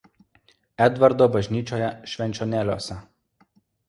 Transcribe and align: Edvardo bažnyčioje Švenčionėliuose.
Edvardo 0.85 1.27
bažnyčioje 1.35 1.89
Švenčionėliuose. 2.13 2.99